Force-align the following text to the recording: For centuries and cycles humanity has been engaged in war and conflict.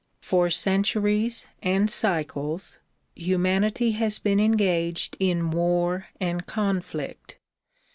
For 0.23 0.49
centuries 0.49 1.45
and 1.61 1.87
cycles 1.87 2.79
humanity 3.15 3.91
has 3.91 4.17
been 4.17 4.39
engaged 4.39 5.15
in 5.19 5.51
war 5.51 6.07
and 6.19 6.43
conflict. 6.47 7.37